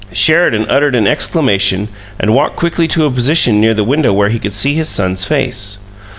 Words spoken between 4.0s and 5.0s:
where he could see his